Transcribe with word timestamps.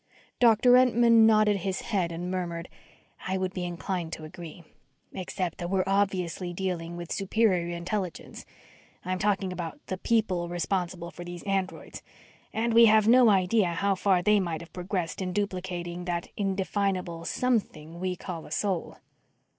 Doctor 0.39 0.71
Entman 0.77 1.27
nodded 1.27 1.57
his 1.57 1.81
head 1.81 2.11
and 2.11 2.31
murmured, 2.31 2.69
"I 3.27 3.37
would 3.37 3.53
be 3.53 3.63
inclined 3.65 4.11
to 4.13 4.23
agree. 4.23 4.63
Except 5.13 5.59
that 5.59 5.69
we're 5.69 5.83
obviously 5.85 6.53
dealing 6.53 6.97
with 6.97 7.11
superior 7.11 7.77
intelligence 7.77 8.43
I'm 9.05 9.19
speaking 9.19 9.53
about 9.53 9.79
the 9.85 9.99
"people" 9.99 10.49
responsible 10.49 11.11
for 11.11 11.23
these 11.23 11.43
androids 11.43 12.01
and 12.51 12.73
we 12.73 12.85
have 12.85 13.07
no 13.07 13.29
idea 13.29 13.73
how 13.75 13.93
far 13.93 14.23
they 14.23 14.39
might 14.39 14.61
have 14.61 14.73
progressed 14.73 15.21
in 15.21 15.33
duplicating 15.33 16.05
that 16.05 16.29
indefinable 16.35 17.23
something 17.23 17.99
we 17.99 18.15
call 18.15 18.47
a 18.47 18.51
soul." 18.51 18.97